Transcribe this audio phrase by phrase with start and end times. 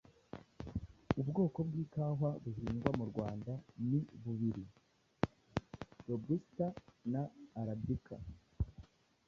[1.21, 3.53] Ubwoko bw’ikawa buhingwa mu Rwanda
[3.87, 4.63] ni bubiri:
[6.07, 6.67] Robusita
[7.13, 7.21] na
[7.59, 8.15] Arabika.